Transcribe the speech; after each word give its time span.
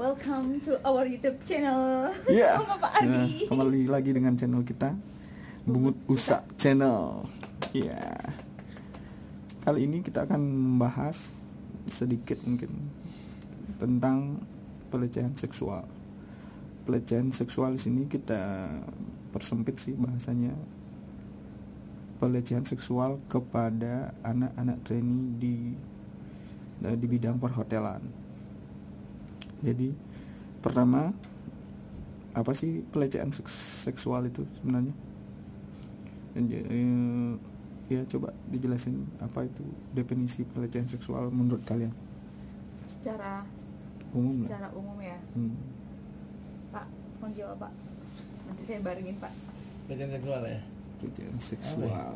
Welcome 0.00 0.64
to 0.64 0.80
our 0.80 1.04
YouTube 1.04 1.44
channel. 1.44 2.08
Iya. 2.24 2.56
Sama 2.56 2.80
Pak 2.80 3.04
Nah, 3.04 3.28
kembali 3.52 3.84
lagi 3.84 4.16
dengan 4.16 4.32
channel 4.32 4.64
kita 4.64 4.96
Bungut 5.68 5.92
Usa 6.08 6.40
Channel. 6.56 7.28
Iya. 7.76 8.16
Kali 9.60 9.84
ini 9.84 10.00
kita 10.00 10.24
akan 10.24 10.40
membahas 10.40 11.20
sedikit 11.92 12.40
mungkin 12.48 12.88
tentang 13.76 14.40
pelecehan 14.88 15.36
seksual. 15.36 15.84
Pelecehan 16.88 17.28
seksual 17.36 17.76
di 17.76 17.84
sini 17.84 18.08
kita 18.08 18.72
persempit 19.36 19.84
sih 19.84 19.92
bahasanya. 20.00 20.56
Pelecehan 22.24 22.64
seksual 22.64 23.20
kepada 23.28 24.16
anak-anak 24.24 24.80
trainee 24.80 25.28
di 25.36 25.56
di 26.80 27.04
bidang 27.04 27.36
perhotelan. 27.36 28.19
Jadi 29.60 29.92
pertama 30.58 31.12
apa 32.30 32.52
sih 32.52 32.80
pelecehan 32.86 33.28
seks- 33.28 33.52
seksual 33.82 34.24
itu 34.24 34.42
sebenarnya? 34.54 34.94
Dan, 36.30 36.44
eh, 36.46 37.32
ya 37.90 38.06
coba 38.06 38.30
dijelasin 38.46 39.02
apa 39.18 39.42
itu 39.42 39.62
definisi 39.90 40.46
pelecehan 40.46 40.86
seksual 40.86 41.26
menurut 41.28 41.60
kalian 41.64 41.90
Secara 42.92 43.42
umum 44.10 44.40
lah. 44.40 44.48
secara 44.48 44.68
umum 44.72 44.96
ya, 44.96 45.18
Hmm. 45.32 45.54
Pak. 46.70 46.86
Mau 47.18 47.28
jawab 47.30 47.58
Pak. 47.58 47.72
Nanti 48.46 48.62
saya 48.64 48.80
barengin 48.80 49.16
Pak. 49.16 49.32
pelecehan 49.84 50.10
seksual 50.12 50.42
ya 50.44 50.60
Pelecehan 50.96 51.34
seksual. 51.36 52.14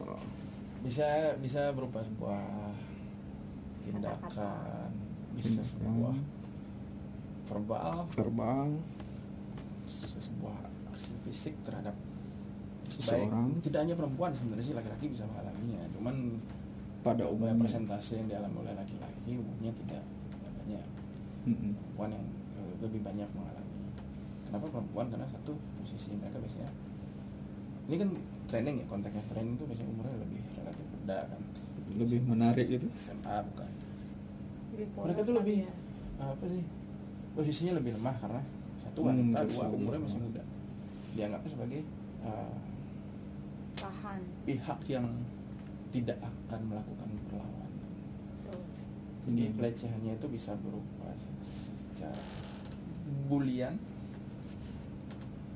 bisa 0.81 1.07
bisa 1.37 1.73
berupa 1.73 1.99
sebuah 2.01 2.45
tindakan 3.83 4.91
bisa 5.35 5.63
sebuah 5.65 6.15
verbal. 7.49 7.97
Verbal. 8.17 8.69
Sebuah 10.19 10.57
aksi 10.93 11.13
fisik 11.29 11.55
terhadap 11.65 11.95
seseorang. 12.89 13.49
baik 13.51 13.63
tidak 13.65 13.81
hanya 13.87 13.95
perempuan 13.97 14.31
sebenarnya 14.37 14.65
sih 14.65 14.77
laki-laki 14.77 15.07
bisa 15.11 15.25
mengalaminya 15.27 15.83
cuman 15.97 16.17
pada 17.05 17.25
umumnya. 17.29 17.61
persentase 17.67 18.13
yang 18.17 18.29
dialami 18.29 18.57
oleh 18.65 18.75
laki-laki 18.77 19.31
umumnya 19.37 19.73
tidak. 19.85 20.05
Banyak 20.65 20.85
Mm-mm. 21.45 21.73
perempuan 21.77 22.11
yang 22.17 22.25
eh, 22.57 22.75
lebih 22.81 23.01
banyak 23.05 23.29
mengalami. 23.37 23.77
Kenapa 24.49 24.67
perempuan? 24.73 25.07
Karena 25.13 25.27
satu 25.29 25.53
posisi 25.81 26.17
mereka 26.17 26.41
biasanya 26.41 26.71
ini 27.85 27.97
kan 28.01 28.09
training 28.49 28.75
ya 28.81 28.87
konteksnya 28.89 29.25
training 29.29 29.61
itu 29.61 29.65
biasanya 29.69 29.91
umurnya 29.93 30.17
lebih 30.25 30.41
relatif 30.57 30.87
muda 30.89 31.19
kan. 31.29 31.41
Lebih 31.95 32.21
menarik 32.25 32.67
gitu. 32.73 32.87
SMA 33.05 33.37
bukan. 33.53 33.71
Mereka 34.75 35.21
tuh 35.23 35.37
lebih 35.37 35.57
ya. 35.69 35.73
apa 36.15 36.47
sih 36.47 36.63
posisinya 37.35 37.75
lebih 37.75 37.93
lemah 37.95 38.17
karena 38.17 38.43
satu 38.81 38.99
Hmm, 39.01 39.09
wanita 39.11 39.39
dua 39.41 39.49
seksual. 39.49 39.71
umurnya 39.73 40.01
masih 40.01 40.21
muda 40.21 40.43
dianggapnya 41.13 41.51
sebagai 41.51 41.81
uh, 42.23 42.55
tahan. 43.75 44.21
pihak 44.45 44.81
yang 44.87 45.07
tidak 45.91 46.19
akan 46.19 46.61
melakukan 46.67 47.09
perlawanan 47.27 47.73
jadi 49.25 49.43
Hmm. 49.45 49.57
pelecehannya 49.57 50.13
itu 50.15 50.27
bisa 50.29 50.53
berupa 50.57 51.09
secara 51.17 52.19
bulian 53.25 53.75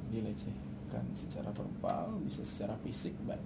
dilecehkan 0.08 1.04
secara 1.12 1.52
verbal 1.52 2.16
bisa 2.22 2.40
secara 2.42 2.74
fisik 2.80 3.12
baik 3.22 3.42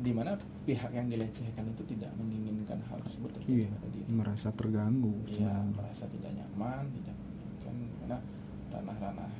di 0.00 0.10
mana 0.10 0.32
pihak 0.64 0.90
yang 0.90 1.06
dilecehkan 1.06 1.68
itu 1.68 1.82
tidak 1.84 2.08
menginginkan 2.16 2.80
hal 2.88 2.96
tersebut 3.04 3.28
terjadi 3.36 3.66
Iya, 3.66 3.68
pada 3.74 3.88
diri 3.92 4.08
merasa 4.08 4.48
terganggu. 4.50 5.12
Iya, 5.26 5.34
sebenarnya. 5.52 5.74
merasa 5.76 6.04
tidak 6.08 6.30
nyaman, 6.32 6.84
tidak 6.96 7.16
kan 7.60 7.74
karena 8.00 8.18
ranah-ranah 8.72 9.30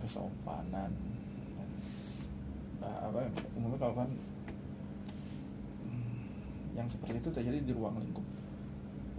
kesopanan 0.00 0.90
dan 0.90 1.68
apa 2.80 3.18
ya, 3.18 3.28
umumnya 3.56 3.78
kalau 3.80 3.94
kan 3.96 4.08
hmm, 5.84 6.20
yang 6.76 6.88
seperti 6.88 7.16
itu 7.18 7.30
terjadi 7.32 7.58
di 7.60 7.72
ruang 7.72 7.96
lingkup 7.96 8.24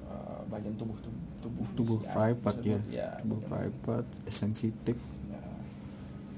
uh, 0.06 0.42
bagian 0.50 0.78
tubuh 0.78 0.98
tubuh 1.02 1.22
tubuh, 1.42 1.66
Tubuh 1.74 2.00
si 2.02 2.70
ya. 2.70 2.80
ya 2.90 3.10
Tubuh 3.22 3.42
private, 3.46 4.10
sensitif. 4.30 4.98
ya, 5.30 5.42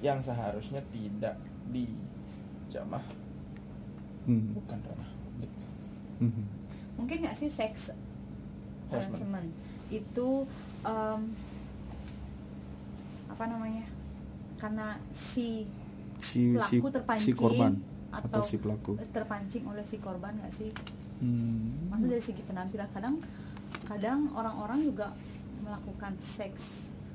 yang 0.03 0.19
seharusnya 0.23 0.79
tidak 0.91 1.35
dijamah 1.71 3.03
Hmm. 4.27 4.51
bukan 4.53 4.77
ranah 4.77 5.09
publik 5.17 5.51
Mhm. 6.19 6.43
Mungkin 6.97 7.17
nggak 7.21 7.37
sih 7.37 7.47
seks 7.47 7.93
Harassment. 8.89 9.15
harassment 9.15 9.49
itu 9.87 10.27
em, 10.83 11.21
apa 13.27 13.43
namanya? 13.45 13.85
Karena 14.57 14.87
si 15.13 15.63
Si 16.17 16.49
si 16.49 16.81
pelaku 16.81 16.87
terpancing 16.91 17.23
si 17.23 17.31
korban 17.31 17.73
atau, 18.09 18.25
atau 18.27 18.41
si 18.43 18.57
pelaku. 18.57 18.91
terpancing 19.07 19.63
oleh 19.63 19.85
si 19.85 19.97
korban 19.97 20.33
nggak 20.35 20.53
sih? 20.55 20.71
Hmm. 21.19 21.87
Maksudnya 21.87 22.11
dari 22.11 22.23
segi 22.23 22.41
penampilan 22.41 22.89
kadang 22.91 23.15
kadang 23.85 24.27
orang-orang 24.33 24.81
juga 24.81 25.13
melakukan 25.59 26.17
seks 26.17 26.61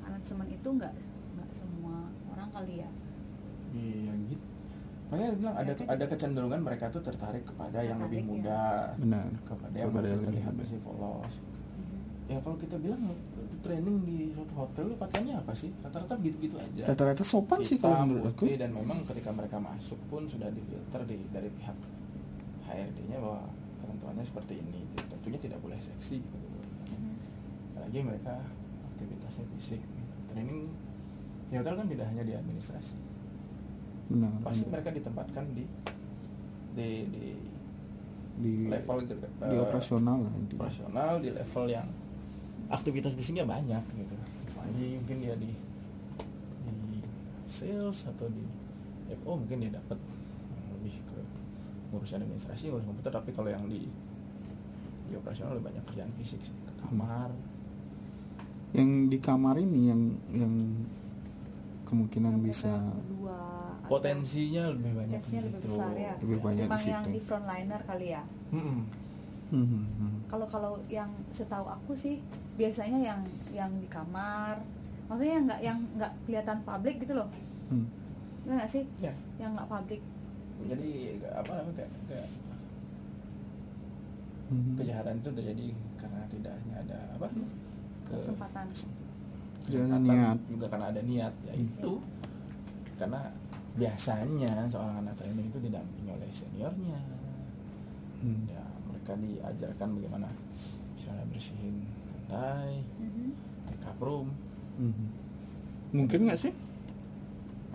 harassment 0.01 0.49
itu 0.49 0.69
nggak 0.71 0.95
nggak 1.35 1.51
semua 1.53 2.07
orang 2.31 2.49
kali 2.51 2.75
ya. 2.79 2.91
iya 3.73 4.13
gitu 4.29 4.42
makanya 5.13 5.29
dia 5.29 5.39
bilang 5.39 5.55
ada 5.55 5.65
Mereka 5.69 5.83
ada 5.85 5.93
juga- 5.95 6.11
kecenderungan 6.11 6.61
mereka 6.63 6.85
tuh 6.89 7.03
tertarik 7.05 7.45
kepada 7.45 7.79
yang 7.79 8.01
lebih 8.01 8.21
muda 8.25 8.97
Benar. 8.97 9.29
kepada 9.45 9.77
yang 9.77 9.91
Kepada 9.93 10.01
masih 10.01 10.15
yang 10.15 10.25
terlihat 10.25 10.53
masih 10.57 10.79
polos. 10.81 11.35
Ya 12.25 12.39
kalau 12.41 12.57
kita 12.57 12.77
bilang 12.79 13.03
training 13.61 13.97
di 14.03 14.33
suatu 14.33 14.55
hotel 14.57 14.85
lu 14.89 14.97
pakaiannya 14.97 15.35
apa 15.37 15.53
sih? 15.53 15.69
Rata-rata 15.79 16.17
gitu-gitu 16.17 16.57
aja. 16.57 16.83
Rata-rata 16.89 17.21
sopan 17.23 17.61
sih 17.61 17.77
kalau 17.77 17.93
Hitam, 17.93 18.09
menurut 18.09 18.33
aku. 18.33 18.45
dan 18.57 18.71
memang 18.73 18.99
ketika 19.05 19.31
mereka 19.31 19.57
masuk 19.59 20.01
pun 20.09 20.25
sudah 20.25 20.49
difilter 20.49 21.01
di, 21.05 21.21
dari 21.29 21.53
pihak 21.53 21.77
HRD-nya 22.65 23.21
bahwa 23.21 23.45
ketentuannya 23.79 24.25
seperti 24.25 24.55
ini 24.57 24.81
tentunya 24.97 25.39
tidak 25.39 25.59
boleh 25.61 25.77
seksi 25.77 26.17
gitu. 26.19 26.39
apalagi 27.75 27.99
mereka 28.01 28.35
aktivitasnya 28.89 29.45
fisik 29.53 29.83
training 30.31 30.73
di 31.47 31.55
hotel 31.55 31.75
kan 31.75 31.87
tidak 31.87 32.07
hanya 32.09 32.23
di 32.23 32.33
administrasi 32.33 32.97
Benar. 34.13 34.33
pasti 34.45 34.65
ada. 34.69 34.73
mereka 34.77 34.91
ditempatkan 34.93 35.45
di 35.57 35.65
di 36.73 36.89
di 37.09 37.27
di 38.33 38.53
level 38.69 38.99
di 39.05 39.13
eh, 39.17 39.61
operasional 39.61 40.19
lah 40.25 40.33
intinya. 40.37 40.61
operasional 40.65 41.13
di 41.21 41.31
level 41.33 41.65
yang 41.69 41.89
aktivitas 42.73 43.13
fisiknya 43.13 43.45
banyak 43.45 43.83
gitu 43.97 44.15
lagi 44.57 44.87
mungkin 45.01 45.17
dia 45.21 45.35
di 45.37 45.53
di 46.65 47.01
sales 47.51 47.99
atau 48.09 48.27
di 48.33 48.45
FO 49.21 49.37
mungkin 49.37 49.61
dia 49.61 49.73
dapat 49.77 49.99
lebih 50.79 50.97
ke 51.05 51.19
ngurus 51.93 52.17
administrasi 52.17 52.73
ngurus 52.73 52.87
komputer 52.89 53.13
tapi 53.13 53.31
kalau 53.37 53.53
yang 53.53 53.65
di 53.69 53.85
di 55.11 55.13
operasional 55.19 55.59
lebih 55.59 55.69
banyak 55.75 55.85
kerjaan 55.93 56.13
fisik 56.17 56.41
sih 56.41 56.55
ke 56.65 56.73
kamar 56.81 57.29
Yang 58.73 58.91
di 59.13 59.19
kamar 59.21 59.61
ini 59.61 59.93
yang 59.93 60.03
yang 60.33 60.55
kemungkinan 61.85 62.41
Yang 62.41 62.45
bisa 62.49 62.73
potensinya 63.93 64.65
lebih 64.71 64.93
banyak 64.95 65.21
potensinya 65.21 65.41
di 65.41 65.47
lebih 65.47 65.61
besar 65.63 65.93
ya. 65.95 66.15
Lebih 66.17 66.39
banyak 66.39 66.67
di 66.67 66.89
yang 66.89 67.05
situ. 67.05 67.13
di 67.13 67.21
frontliner 67.21 67.81
kali 67.83 68.07
ya. 68.09 68.23
Mm-mm. 68.51 68.79
Mhm, 69.53 69.81
mhm. 69.93 70.11
Kalau 70.27 70.47
kalau 70.47 70.73
yang 70.89 71.13
setahu 71.29 71.67
aku 71.67 71.93
sih 71.93 72.17
biasanya 72.55 72.99
yang 72.99 73.21
yang 73.51 73.71
di 73.75 73.85
kamar, 73.87 74.57
maksudnya 75.05 75.33
yang 75.35 75.45
nggak 75.45 75.61
yang 75.63 75.79
nggak 75.95 76.13
kelihatan 76.23 76.59
publik 76.63 76.97
gitu 76.99 77.15
loh, 77.15 77.29
Hmm. 77.69 77.85
Nggak 78.43 78.69
sih? 78.71 78.85
Ya. 78.99 79.13
Yang 79.37 79.51
nggak 79.55 79.69
publik. 79.71 80.03
jadi 80.63 80.91
apa 81.33 81.51
namanya 81.53 81.75
kayak, 81.77 81.91
kayak 82.07 82.29
Mhm. 84.49 84.73
kejahatan 84.77 85.15
itu 85.17 85.31
terjadi 85.33 85.67
karena 85.97 86.21
tidak 86.29 86.53
hanya 86.55 86.75
ada 86.79 86.99
apa 87.13 87.27
ke- 87.27 88.15
Kesempatan. 88.15 88.67
Kesempatan, 89.63 90.01
niat. 90.05 90.39
juga 90.47 90.67
karena 90.69 90.87
ada 90.89 91.01
niat 91.03 91.35
ya 91.43 91.53
Hmm. 91.53 91.67
itu 91.67 91.93
karena 92.95 93.21
biasanya 93.75 94.69
seorang 94.69 95.01
anak 95.01 95.17
training 95.17 95.49
itu 95.49 95.59
didampingi 95.59 96.11
oleh 96.11 96.29
seniornya 96.31 97.01
Hmm. 98.19 98.47
ya 98.47 98.63
mereka 98.87 99.17
diajarkan 99.17 99.99
bagaimana 99.99 100.29
misalnya 100.95 101.25
bersihin 101.27 101.83
lantai 102.07 102.87
Mhm. 102.97 103.29
make 103.67 103.85
up 103.85 103.99
room 103.99 104.31
Mhm. 104.73 105.07
Mungkin 105.93 106.21
nggak 106.25 106.41
sih 106.41 106.53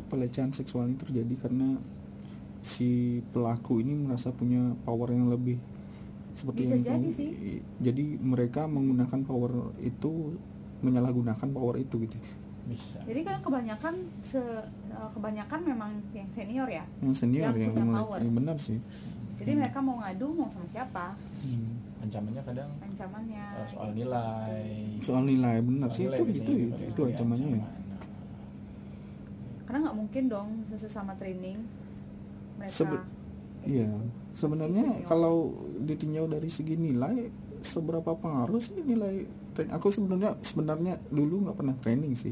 pelecehan 0.08 0.50
seksual 0.50 0.88
ini 0.88 0.98
terjadi 0.98 1.36
karena 1.38 1.78
si 2.64 3.20
pelaku 3.30 3.80
ini 3.80 3.94
merasa 3.94 4.32
punya 4.32 4.74
power 4.82 5.12
yang 5.12 5.28
lebih 5.28 5.60
seperti 6.34 6.64
Bisa 6.64 6.74
yang 6.74 6.84
jadi 6.86 7.10
sih. 7.12 7.30
jadi 7.78 8.04
mereka 8.18 8.66
menggunakan 8.66 9.22
power 9.22 9.52
itu 9.78 10.38
menyalahgunakan 10.80 11.48
power 11.50 11.76
itu 11.76 11.98
gitu 12.00 12.18
bisa 12.68 13.00
Jadi 13.02 13.22
kan 13.22 13.40
kebanyakan 13.40 13.94
se, 14.22 14.38
eh, 14.38 15.10
kebanyakan 15.12 15.60
memang 15.64 15.92
yang 16.12 16.28
senior 16.30 16.68
ya. 16.68 16.84
yang 17.00 17.14
senior 17.14 17.50
Yang 17.50 17.58
yang, 17.62 17.74
punya 17.74 17.96
power. 17.98 18.18
iya, 18.18 18.32
benar 18.34 18.58
sih 18.58 18.80
Jadi 19.38 19.52
mereka 19.54 19.80
mau 19.80 19.96
ngadu 19.98 20.28
mau 20.30 20.48
sama 20.48 20.68
siapa? 20.68 21.16
Hmm. 21.42 21.80
ancamannya 21.98 22.42
kadang 22.44 22.70
ancamannya 22.80 23.44
eh, 23.56 23.68
soal 23.68 23.90
nilai 23.92 24.62
soal 25.00 25.24
nilai 25.24 25.56
benar 25.60 25.90
Soal 25.90 25.98
sih 25.98 26.04
nilai 26.06 26.18
itu 26.18 26.24
itu 26.36 26.52
itu, 26.68 26.84
itu 26.86 27.02
ancamannya 27.04 27.48
ya. 27.50 27.58
ancaman. 27.58 27.74
Karena 29.64 29.78
nggak 29.84 29.98
mungkin 29.98 30.24
dong 30.28 30.50
sesama 30.74 31.12
training 31.16 31.58
mereka 32.56 32.74
Sebe- 32.74 33.08
Iya, 33.60 33.84
gitu. 33.84 34.00
sebenarnya 34.38 34.84
Senior. 34.88 35.08
kalau 35.08 35.36
ditinjau 35.82 36.26
dari 36.26 36.48
segi 36.48 36.76
nilai, 36.78 37.28
seberapa 37.60 38.16
pengaruh 38.16 38.58
sih 38.58 38.80
nilai? 38.80 39.28
Aku 39.74 39.90
sebenarnya 39.90 40.38
sebenarnya 40.42 41.02
dulu 41.10 41.44
nggak 41.44 41.58
pernah 41.58 41.76
training 41.76 42.14
sih, 42.14 42.32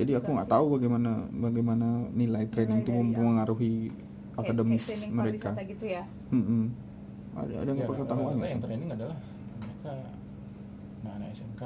jadi 0.00 0.12
aku 0.14 0.24
Enggak 0.26 0.36
nggak 0.38 0.50
tahu 0.50 0.64
bagaimana 0.72 1.10
bagaimana 1.30 1.86
nilai 2.10 2.44
training 2.46 2.80
itu 2.80 2.90
ya. 2.90 2.96
mempengaruhi 2.98 3.74
Kayak- 3.86 4.40
akademis 4.40 4.82
training 4.84 5.12
mereka. 5.12 5.48
gitu 5.62 5.84
ya 5.86 6.02
Mm-mm. 6.30 6.62
Ada 7.30 7.52
ada 7.54 7.62
Ya, 7.62 7.72
nggak 7.74 7.88
pengetahuan 7.88 8.24
rata-rata 8.26 8.42
ya? 8.42 8.50
yang 8.50 8.62
training 8.62 8.88
adalah 8.90 9.16
mereka 9.56 9.92
nah 11.00 11.12
anak 11.14 11.28
SMK 11.32 11.62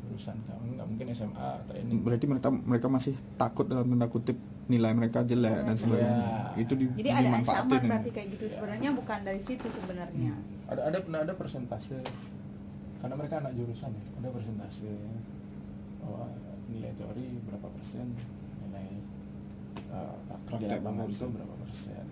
lulusan 0.00 0.36
kamu 0.42 0.64
nggak 0.74 0.86
mungkin 0.88 1.06
SMA 1.10 1.48
training 1.64 1.96
Berarti 2.00 2.24
mereka 2.26 2.48
mereka 2.50 2.86
masih 2.88 3.14
takut 3.34 3.64
dalam 3.64 3.84
tanda 3.86 4.06
kutip 4.06 4.36
nilai 4.66 4.92
mereka 4.92 5.20
jelek 5.22 5.52
dan 5.62 5.70
Iya. 5.70 5.80
sebagainya. 5.80 6.16
Iya. 6.18 6.40
Itu 6.58 6.72
di, 6.74 6.84
jadi 6.94 7.08
ada 7.10 7.28
ancaman 7.34 7.72
ya. 7.74 7.88
berarti 7.88 8.10
kayak 8.10 8.28
gitu 8.30 8.44
Ya. 8.44 8.52
sebenarnya 8.52 8.90
bukan 8.92 9.18
dari 9.22 9.40
situ 9.42 9.66
sebenarnya 9.70 10.32
Hmm. 10.32 10.68
ada 10.68 10.80
ada 10.84 10.98
pernah 10.98 11.20
ada 11.22 11.34
persentase 11.34 11.96
karena 12.98 13.14
mereka 13.14 13.34
anak 13.38 13.52
jurusan 13.54 13.90
ya 13.90 14.04
ada 14.14 14.28
persentase 14.28 14.90
oh, 16.02 16.28
nilai 16.68 16.92
teori 16.94 17.26
berapa 17.42 17.68
persen 17.70 18.06
nilai 18.62 18.88
uh, 19.88 20.14
praktek 20.44 20.78
lapangan 20.78 20.84
berapa 20.98 21.04
itu 21.06 21.16
persen? 21.16 21.30
berapa 21.32 21.54
persen 21.60 22.04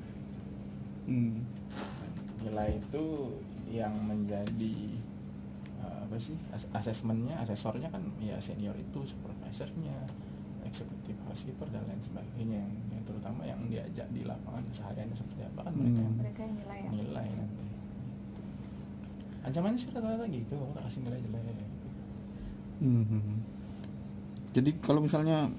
Hmm. 1.07 1.39
nilai 2.43 2.71
itu 2.77 3.05
yang 3.69 3.95
menjadi 4.03 4.77
uh, 5.79 6.03
apa 6.03 6.17
sih 6.17 6.35
as- 6.51 6.67
asesmennya 6.73 7.39
asesornya 7.39 7.87
kan 7.89 8.03
ya 8.19 8.35
senior 8.39 8.75
itu 8.75 9.07
supervisornya 9.07 10.03
eksekutif 10.63 11.15
housekeeper 11.23 11.71
dan 11.71 11.87
lain 11.87 12.03
sebagainya 12.03 12.59
yang, 12.59 12.73
yang 12.91 13.03
terutama 13.07 13.47
yang 13.47 13.63
diajak 13.67 14.11
di 14.11 14.27
lapangan 14.27 14.67
kesehariannya 14.67 15.15
seperti 15.15 15.47
apa 15.47 15.61
kan 15.63 15.73
mereka 15.73 15.95
yang 15.95 16.11
Hmm. 16.11 16.19
mereka 16.19 16.41
yang 16.43 16.55
nilai 16.57 16.79
ya 16.79 16.91
nilai 16.91 17.29
nanti 17.31 17.65
ancamannya 19.47 19.79
sih 19.79 19.91
rata-rata 19.95 20.27
gitu 20.27 20.53
kamu 20.53 20.73
tak 20.75 20.85
kasih 20.85 21.01
nilai 21.07 21.21
jelek 21.23 21.59
Mhm. 22.77 23.35
Jadi 24.57 24.71
kalau 24.81 25.01
misalnya 25.01 25.53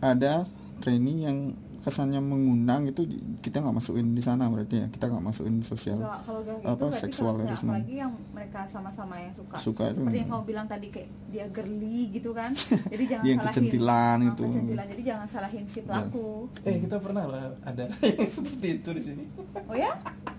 ada 0.00 0.42
training 0.78 1.18
yang 1.20 1.38
kesannya 1.82 2.18
mengundang 2.20 2.86
itu 2.86 3.02
kita 3.40 3.58
nggak 3.58 3.74
masukin 3.74 4.06
di 4.08 4.22
sana 4.22 4.46
berarti 4.46 4.74
ya. 4.76 4.86
Kita 4.88 5.06
nggak 5.08 5.24
masukin 5.24 5.62
sosial 5.62 5.98
Enggak, 5.98 6.18
kalau 6.22 6.40
gitu 6.40 6.62
apa, 6.64 6.84
seksual 6.92 7.32
kalau- 7.32 7.42
harassment. 7.44 7.74
apalagi 7.76 7.94
yang 7.96 8.12
mereka 8.30 8.60
sama-sama 8.66 9.14
yang 9.16 9.34
suka. 9.34 9.54
Suka 9.56 9.84
itu. 9.88 9.98
seperti 9.98 10.16
yang 10.16 10.30
kamu 10.30 10.44
bilang 10.44 10.66
tadi 10.68 10.86
kayak 10.88 11.08
dia 11.28 11.46
girly 11.48 11.98
gitu 12.12 12.30
kan. 12.32 12.50
Jadi 12.92 13.04
jangan 13.04 13.24
Yang 13.24 13.34
salahin. 13.36 13.50
kecentilan 13.50 13.98
Ah, 14.16 14.24
gitu. 14.24 14.42
kecentilan. 14.44 14.84
Jadi 14.88 15.02
jangan 15.02 15.26
salahin 15.28 15.64
si 15.66 15.78
pelaku. 15.80 16.28
Eh 16.60 16.76
kita 16.78 16.96
pernah 16.98 17.24
lah 17.26 17.44
ada 17.62 17.84
yang 18.08 18.28
seperti 18.28 18.68
itu 18.76 18.90
di 18.92 19.02
sini. 19.02 19.24
Oh 19.64 19.74
ya 19.74 19.90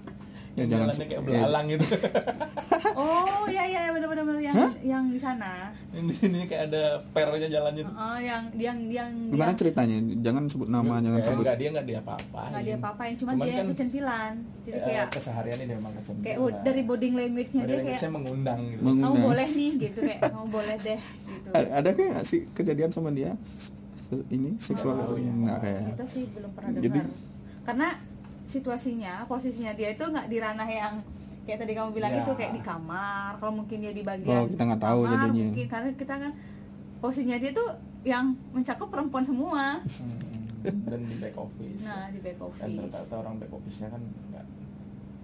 Yang 0.54 0.68
jangan 0.68 0.86
jalannya 0.86 1.06
kayak 1.08 1.18
ya, 1.18 1.26
belalang 1.26 1.66
gitu. 1.68 1.86
Oh 2.94 3.50
ya 3.50 3.64
ya 3.66 3.90
benar-benar 3.90 4.38
yang 4.38 4.54
Hah? 4.54 4.72
yang 4.80 5.04
di 5.08 5.18
sana. 5.18 5.74
Yang 5.90 6.06
di 6.06 6.16
sini 6.16 6.40
kayak 6.46 6.70
ada 6.70 6.84
pernya 7.10 7.50
jalannya 7.50 7.84
tuh 7.84 7.96
Oh, 7.96 8.20
yang 8.20 8.44
yang 8.54 8.78
yang 8.88 9.10
gimana 9.28 9.50
yang- 9.50 9.58
ceritanya? 9.58 9.98
Jangan 10.22 10.44
sebut 10.46 10.70
nama 10.70 10.94
jangan 11.00 11.18
Eh, 11.18 11.26
sebut. 11.26 11.42
enggak 11.42 11.58
dia 11.58 11.68
enggak 11.70 11.86
dia 11.88 11.98
apa-apain. 12.00 12.50
Nggak 12.52 12.64
dia 12.64 12.76
apa-apain 12.76 13.14
cuman, 13.16 13.34
Cuman 13.34 13.44
dia 13.44 13.56
kan, 13.56 13.66
kecentilan 13.68 14.32
jadi 14.64 14.72
eh, 14.72 14.84
kayak 14.84 15.06
kesehariannya 15.12 15.66
dia 15.66 15.76
memang 15.76 15.94
kecentilan 15.96 16.24
kayak 16.24 16.38
dari 16.62 16.82
body 16.84 17.08
language-nya 17.12 17.60
Body 17.60 17.66
dia 17.66 17.78
language-nya 17.80 18.02
kayak 18.04 18.14
mengundang 18.14 18.60
gitu. 18.68 18.82
Mengun- 18.84 19.02
kamu 19.02 19.10
Undang. 19.12 19.26
boleh 19.26 19.48
nih 19.52 19.72
gitu 19.82 20.00
kayak 20.04 20.22
kamu 20.24 20.46
boleh 20.48 20.76
deh 20.80 21.00
gitu. 21.02 21.48
Ada 21.52 21.90
kayak 21.92 22.18
sih 22.24 22.42
kejadian 22.52 22.92
sama 22.92 23.10
dia? 23.10 23.32
Ini 24.30 24.50
seksual 24.60 24.96
Oh, 25.04 25.18
iya. 25.18 25.32
nggak 25.34 25.58
kayak. 25.60 25.82
Kita 25.90 26.06
sih 26.08 26.24
belum 26.30 26.52
pernah 26.54 26.70
Jadi- 26.76 26.86
dengar. 26.94 27.08
Karena 27.64 27.88
situasinya 28.54 29.26
posisinya 29.26 29.74
dia 29.74 29.90
itu 29.90 30.04
nggak 30.04 30.28
di 30.28 30.38
ranah 30.38 30.66
yang 30.66 30.94
kayak 31.44 31.60
tadi 31.60 31.74
kamu 31.74 31.90
bilang 31.92 32.12
Ya. 32.12 32.22
itu 32.22 32.32
kayak 32.32 32.54
di 32.54 32.62
kamar 32.62 33.36
kalau 33.36 33.54
mungkin 33.56 33.78
dia 33.80 33.92
di 33.92 34.00
Oh, 34.00 34.08
bagian 34.08 34.48
kita 34.48 34.64
nggak 34.64 34.82
tahu 34.82 35.00
kamar, 35.02 35.14
jadinya. 35.20 35.46
mungkin 35.46 35.68
karena 35.68 35.90
kita 35.94 36.14
kan 36.16 36.32
posisinya 37.00 37.38
dia 37.38 37.52
tuh 37.52 37.70
yang 38.04 38.26
mencakup 38.50 38.88
perempuan 38.88 39.24
semua 39.24 39.80
Hmm, 40.64 40.80
dan 40.86 41.00
di 41.02 41.16
back 41.18 41.36
office 41.36 41.82
nah 41.82 42.08
di 42.08 42.20
back 42.20 42.38
kan 42.38 42.48
office 42.48 42.80
rata-rata 42.80 43.16
orang 43.18 43.36
back 43.38 43.52
office-nya 43.52 43.88
kan 43.90 44.00
enggak 44.00 44.46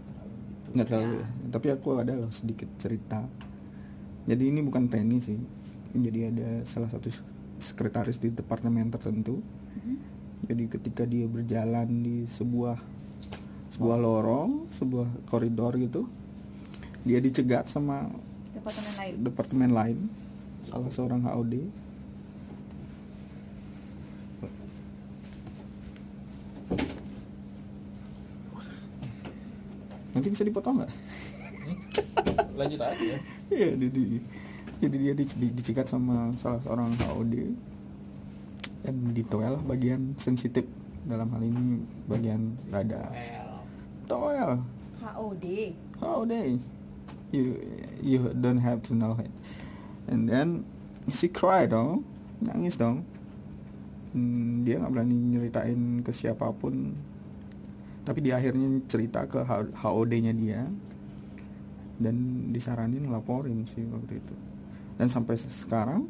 terlalu 0.03 0.35
gitu 0.35 0.69
nggak 0.69 0.87
terlalu 0.87 1.07
Ya. 1.09 1.15
ya. 1.15 1.27
tapi 1.49 1.67
aku 1.69 1.87
ada 1.95 2.13
loh 2.17 2.31
sedikit 2.33 2.69
cerita 2.75 3.19
jadi 4.25 4.43
ini 4.45 4.59
bukan 4.59 4.83
training 4.85 5.19
sih 5.19 5.39
jadi 5.91 6.19
ada 6.27 6.47
salah 6.65 6.87
satu 6.87 7.07
sek- 7.07 7.31
sekretaris 7.61 8.17
di 8.17 8.29
departemen 8.29 8.87
tertentu 8.89 9.39
Mhm. 9.77 9.95
jadi 10.45 10.63
ketika 10.69 11.03
dia 11.03 11.25
berjalan 11.25 11.87
di 11.97 12.27
sebuah 12.29 12.75
sebuah 13.79 13.95
lorong 13.95 14.67
sebuah 14.75 15.07
koridor 15.31 15.79
gitu. 15.79 16.03
Dia 17.07 17.23
dicegat 17.23 17.71
sama 17.71 18.11
departemen 18.51 18.91
lain. 18.99 19.13
departemen 19.23 19.71
lain. 19.71 19.97
Salah 20.67 20.91
seorang 20.91 21.23
HOD 21.23 21.53
nanti 30.11 30.27
bisa 30.27 30.43
dipotong 30.43 30.83
nggak? 30.83 30.91
lanjut 32.59 32.81
aja. 32.83 32.99
Ya 32.99 33.17
Iya, 33.47 33.69
di, 33.79 33.87
di- 33.87 34.23
jadi 34.79 34.95
dia 34.99 35.13
di, 35.15 35.23
di- 35.23 35.53
dicegat 35.55 35.87
sama 35.87 36.35
salah 36.43 36.59
seorang 36.59 36.91
HOD 36.99 37.33
dan 38.83 38.95
ditoel 39.15 39.55
bagian 39.63 40.19
sensitif 40.19 40.67
dalam 41.07 41.31
hal 41.31 41.41
ini 41.41 41.79
bagian 42.07 42.59
dada. 42.67 43.07
Toel, 44.09 44.57
HOD 45.05 45.45
HOD. 46.01 46.33
You 47.29 47.61
you 48.01 48.33
don't 48.33 48.57
have 48.57 48.81
to 48.89 48.97
know 48.97 49.13
it. 49.21 49.29
And 50.09 50.25
then 50.25 50.65
she 51.13 51.29
cry 51.29 51.69
dong, 51.69 52.01
nangis 52.41 52.73
dong. 52.73 53.05
Hmm, 54.15 54.65
dia 54.65 54.81
nggak 54.81 54.89
berani 54.89 55.37
nyeritain 55.37 56.01
ke 56.01 56.09
siapa 56.09 56.49
pun. 56.49 56.97
Tapi 58.01 58.25
di 58.25 58.33
akhirnya 58.33 58.81
cerita 58.89 59.29
ke 59.29 59.45
HOD-nya 59.77 60.33
dia 60.33 60.65
dan 62.01 62.49
disaranin 62.49 63.13
laporin 63.13 63.69
sih 63.69 63.85
waktu 63.85 64.17
itu. 64.17 64.35
Dan 64.97 65.13
sampai 65.13 65.37
sekarang 65.37 66.09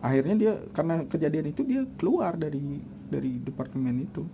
akhirnya 0.00 0.34
dia 0.40 0.52
karena 0.72 1.04
kejadian 1.04 1.52
itu 1.52 1.60
dia 1.68 1.84
keluar 2.00 2.40
dari 2.40 2.80
dari 3.12 3.36
departemen 3.36 4.00
itu. 4.00 4.24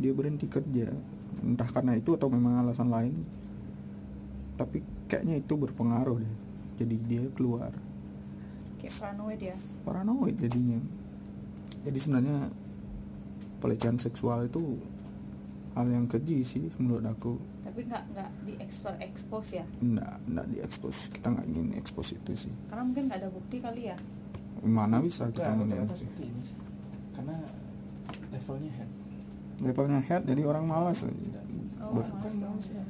Dia 0.00 0.16
berhenti 0.16 0.48
kerja. 0.48 0.88
Entah 1.40 1.68
karena 1.68 1.94
itu 1.94 2.14
atau 2.14 2.26
memang 2.26 2.60
alasan 2.60 2.88
lain. 2.88 3.14
Tapi 4.54 4.80
kayaknya 5.06 5.38
itu 5.38 5.54
berpengaruh 5.54 6.18
deh. 6.18 6.34
Jadi 6.78 6.94
dia 7.04 7.24
keluar 7.32 7.74
kayak 8.78 8.94
paranoid 8.94 9.40
ya 9.42 9.56
paranoid 9.82 10.36
jadinya. 10.38 10.78
Jadi 11.82 11.98
sebenarnya 11.98 12.46
pelecehan 13.58 13.98
seksual 13.98 14.46
itu 14.46 14.78
hal 15.74 15.86
yang 15.86 16.06
keji 16.06 16.42
sih 16.42 16.70
menurut 16.78 17.02
aku. 17.04 17.34
tapi 17.60 17.84
nggak 17.84 18.04
nggak 18.10 18.30
di 18.42 18.52
expose 18.58 18.98
expose 18.98 19.50
ya 19.52 19.66
Nggak, 19.78 20.14
nggak 20.26 20.46
diekspos. 20.48 20.96
Kita 21.10 21.26
nggak 21.28 21.46
ingin 21.46 21.68
ekspos 21.74 22.08
itu 22.10 22.32
sih. 22.38 22.54
karena 22.70 22.82
mungkin 22.82 23.02
nggak 23.06 23.18
ada 23.18 23.30
bukti 23.30 23.56
kali 23.58 23.82
ya 23.90 23.96
Mana 24.62 24.98
bisa 24.98 25.26
kita 25.26 25.54
ini 25.54 25.74
sih. 25.94 26.56
karena 27.14 27.34
levelnya 28.30 28.70
head 28.72 28.90
Levelnya 29.58 30.00
head 30.00 30.22
jadi 30.22 30.42
orang 30.44 30.64
malas. 30.64 31.02
Oh, 31.02 31.10
Ber- 31.92 32.06
malas 32.06 32.32
dong. 32.32 32.56
ya. 32.64 32.84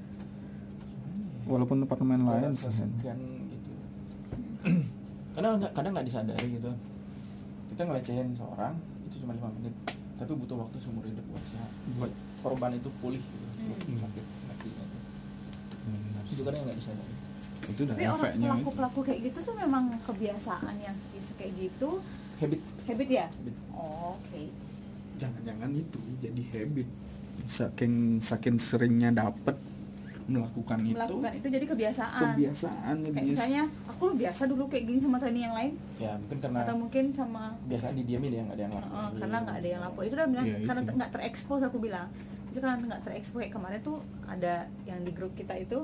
Walaupun 1.45 1.81
departemen 1.81 2.23
lain 2.23 2.53
sih. 2.53 2.69
Gitu 2.69 3.73
karena 5.35 5.55
nggak- 5.55 5.71
kadang 5.73 5.93
nggak 5.95 6.03
disadari 6.05 6.47
gitu 6.51 6.71
kita 7.69 7.83
ngelecehin 7.85 8.35
seorang 8.35 8.75
itu 9.05 9.23
cuma 9.23 9.33
lima 9.33 9.49
menit 9.55 9.71
tapi 10.17 10.35
butuh 10.35 10.59
waktu 10.59 10.77
seumur 10.83 11.05
hidup 11.05 11.23
buat 11.25 11.45
sehat 11.47 11.71
buat 11.95 12.13
korban 12.41 12.75
itu 12.75 12.91
pulih 12.99 13.23
gitu 13.23 13.47
Hmm. 13.61 14.01
sakit 14.01 14.25
hatinya 14.49 14.83
itu 14.83 14.99
Benar 15.87 16.23
itu 16.27 16.43
kadang 16.43 16.61
nggak 16.65 16.75
disadari 16.77 17.15
Itu 17.67 17.81
udah 17.81 17.95
tapi 17.95 18.03
orang 18.03 18.19
efeknya 18.19 18.47
pelaku 18.49 18.59
itu. 18.65 18.75
pelaku 18.75 18.99
kayak 19.05 19.21
gitu 19.23 19.39
tuh 19.43 19.55
memang 19.55 19.85
kebiasaan 20.03 20.75
yang 20.81 20.97
kayak 21.37 21.53
gitu 21.57 21.89
habit 22.37 22.61
habit 22.85 23.09
ya 23.09 23.27
habit 23.31 23.55
oh, 23.71 24.19
oke 24.19 24.43
Jangan-jangan 25.19 25.71
itu 25.75 25.99
jadi 26.19 26.43
habit. 26.55 26.89
Saking 27.49 27.95
saking 28.21 28.57
seringnya 28.59 29.11
dapet 29.11 29.57
melakukan, 30.29 30.85
melakukan 30.85 31.33
itu 31.41 31.49
jadi 31.49 31.65
kebiasaan. 31.65 32.21
Kebiasaan 32.37 32.95
kayak 33.01 33.17
jadi 33.17 33.29
misalnya 33.33 33.63
aku 33.89 34.13
biasa 34.13 34.43
dulu 34.45 34.69
kayak 34.69 34.85
gini 34.85 34.99
sama 35.01 35.17
training 35.17 35.45
yang 35.49 35.57
lain. 35.57 35.73
Ya 35.97 36.13
mungkin 36.21 36.39
karena 36.39 36.59
atau 36.69 36.77
mungkin 36.77 37.05
sama 37.17 37.43
biasa 37.65 37.97
didiamin 37.97 38.31
ya 38.37 38.43
nggak 38.45 38.57
ada 38.61 38.65
yang 38.69 38.75
lapor 38.77 38.93
Heeh, 38.93 39.11
karena 39.17 39.37
nggak 39.41 39.57
ada 39.57 39.69
yang 39.69 39.83
lapor 39.89 40.03
itu 40.05 40.15
udah 40.15 40.29
bilang 40.29 40.47
Iya, 40.47 40.57
karena 40.69 40.81
itu. 40.85 40.93
nggak 41.01 41.11
terekspos 41.17 41.61
aku 41.65 41.79
bilang. 41.81 42.09
Itu 42.53 42.59
karena 42.61 42.77
nggak 42.77 43.03
terekspos 43.09 43.39
kayak 43.41 43.55
kemarin 43.57 43.81
tuh 43.81 43.97
ada 44.29 44.55
yang 44.85 45.01
di 45.01 45.13
grup 45.17 45.33
kita 45.33 45.55
itu 45.57 45.79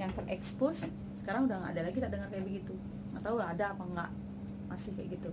yang 0.00 0.08
terekspos 0.16 0.76
sekarang 1.20 1.44
udah 1.44 1.56
nggak 1.60 1.72
ada 1.76 1.82
lagi 1.84 1.98
tak 2.00 2.10
dengar 2.16 2.28
kayak 2.32 2.44
begitu. 2.48 2.72
Nggak 3.12 3.22
tahu 3.28 3.36
lah 3.36 3.48
ada 3.52 3.64
apa 3.76 3.82
nggak. 3.84 4.10
Masih 4.72 4.90
kayak 4.96 5.20
gitu 5.20 5.30